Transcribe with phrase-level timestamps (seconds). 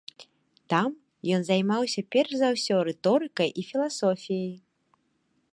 [0.73, 0.89] Там
[1.35, 4.53] ён займаўся перш за ўсё рыторыкай і філасофіяй.